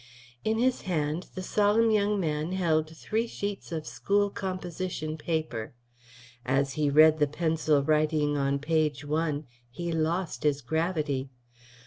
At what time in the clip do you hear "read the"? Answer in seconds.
6.89-7.27